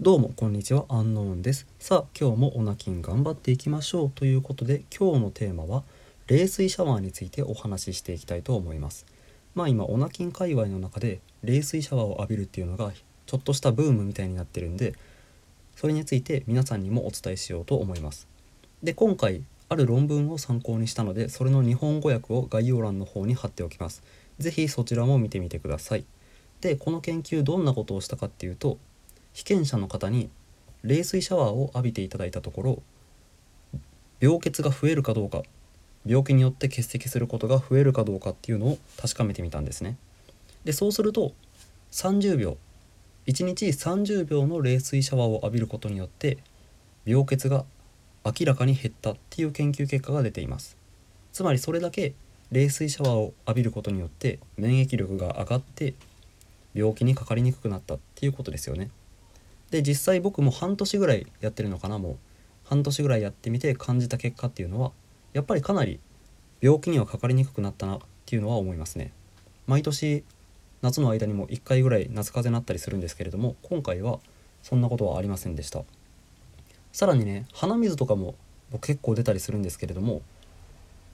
[0.00, 0.86] どうもこんにちは。
[0.88, 1.68] アンノーンです。
[1.78, 4.10] さあ今日もオナキン頑張っていきましょう。
[4.10, 5.84] ということで今日のテーマは
[6.26, 9.06] 冷水シャワーについてお話ししていきたいと思います。
[9.54, 12.92] まあ今オナキン界隈の中で冷水シャワーを浴びるっていうのが
[13.24, 14.94] ちょっとしたブームみたいになってるんで
[15.76, 18.26] それについて皆さんにもお伝えしようと思います。
[18.82, 24.02] で今回ある論文を参考にしたのでそれの日本語訳を概要欄の方に貼っておきます。
[24.40, 26.04] 是非そちらも見てみてください。
[26.60, 28.76] でこの研究どんなことをしたかっていうと
[29.34, 30.30] 被験者の方に
[30.82, 32.82] 冷水シャワーを浴びていただいたところ
[34.20, 35.42] 病欠が増えるかどうか
[36.06, 39.96] 病気によって欠席することが増えるかどうかっていうのを確かめてみたんですね。
[40.64, 41.32] でそうすると
[41.92, 42.56] 30秒
[43.26, 46.38] 1日30秒の冷水シャワーを浴びることによって
[47.04, 47.64] 病欠が
[48.24, 50.76] 明らかに減ったっていう研究結果が出ています。
[51.32, 52.14] つまりそれだけ
[52.52, 55.94] 冷水シャワーを浴びることによって免疫力が上がって
[56.74, 58.90] 病気にかかりにくくなったっていうことですよね。
[59.74, 62.16] で実際僕も半年ぐらいやってるのかなもう。
[62.62, 64.92] 半年ぐらいやってみて感じた結果っていうのは
[65.32, 65.98] やっぱりかなり
[66.60, 69.10] 病気にはかかりにくくなったなっていうのは思いますね。
[69.66, 70.22] 毎年
[70.80, 74.20] 夏の間にも1回ぐらい夏風邪になったりするんですけれども今回は
[74.62, 75.82] そんなことはありませんでした。
[76.92, 78.36] さらにね鼻水とかも
[78.80, 80.22] 結構出たりするんですけれども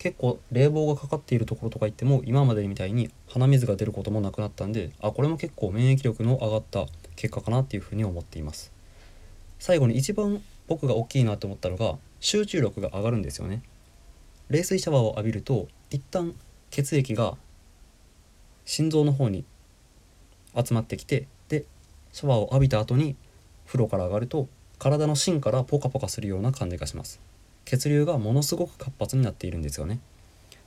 [0.00, 8.72] 結構冷房がかかっているところとか行っても今までみたいに鼻水が出ることもなくなったんであこれも結構免疫力の上がった結果かなっていうふうに思っています。
[9.58, 13.62] 最後に一番僕が大きいなと思ったのが集中力が上がるんですよね。
[14.48, 16.34] 冷水シャワーを浴びると一旦
[16.70, 17.36] 血液が
[18.64, 19.44] 心臓の方に
[20.56, 21.66] 集まってきてで
[22.12, 23.16] シャワーを浴びた後に
[23.66, 24.48] 風呂から上がると
[24.78, 27.20] 体の芯からポカポカするような感じがします。
[27.70, 30.00] 血流がものすごく活発になっているんですよね。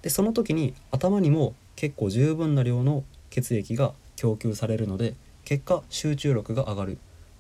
[0.03, 6.95] でその時に頭にも結構十分な量の血液が供給されるので結果集中力が上がるっ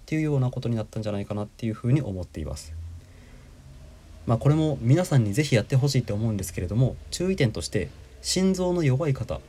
[0.05, 2.73] ていうようなことになったんじゃないかなっていうふうに思っています。
[4.27, 7.87] まあこれも皆さんに是非やってほしいと思うんですけれども注意点として
[8.21, 9.39] 心臓の弱い方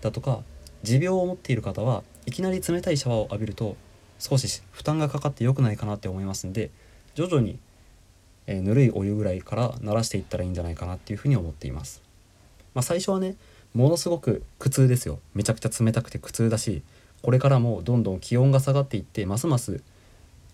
[0.00, 0.40] だとか
[0.82, 3.76] 持病を持っている方はいきなり冷たいシャワーを浴びると
[4.18, 6.70] 少し負担がかかって良くないかなって思いますんで
[7.14, 7.58] 徐々に、
[8.46, 12.02] えー、ぬるいお湯ぐらいから慣らしていったらいいんじゃないかなっていうふうに思っています。
[12.74, 13.36] まあ、最初はね
[13.74, 16.82] ものすごく苦痛ですよめちゃくちゃ冷たくて苦痛だし
[17.22, 19.80] これからもどんどん気温が下がっていってますます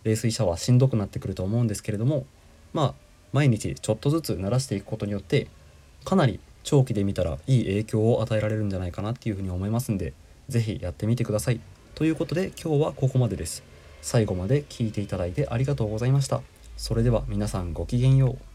[0.04, 2.26] 冷水シャワーしんどくなってくると思うんですけれども
[2.72, 2.94] まあ
[3.32, 5.48] 毎日ちょっとずつ慣らしていくことによって
[6.04, 10.12] かなり長期で見たらいい影響を与えられるんじゃないかなっていうふうに思いますんで
[10.48, 11.60] 是非やってみてください。
[11.94, 13.62] ということで今日はここまでです。
[14.00, 16.42] 最後まで聞いていただいてありがとうございました。
[16.82, 18.51] それでは皆さんごきげんよう。